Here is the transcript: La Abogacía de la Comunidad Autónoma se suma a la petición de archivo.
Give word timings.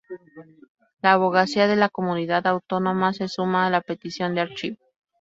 La 1.03 1.11
Abogacía 1.11 1.67
de 1.67 1.75
la 1.75 1.87
Comunidad 1.87 2.47
Autónoma 2.47 3.13
se 3.13 3.27
suma 3.27 3.67
a 3.67 3.69
la 3.69 3.81
petición 3.81 4.33
de 4.33 4.41
archivo. 4.41 4.77